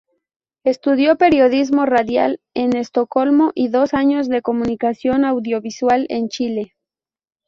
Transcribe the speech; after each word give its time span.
Estudió 0.63 1.15
periodismo 1.15 1.85
radial 1.85 2.41
en 2.55 2.75
Estocolmo 2.75 3.51
y 3.53 3.67
dos 3.67 3.93
años 3.93 4.27
de 4.29 4.41
comunicación 4.41 5.23
audiovisual 5.25 6.07
en 6.09 6.27
Chile. 6.27 6.73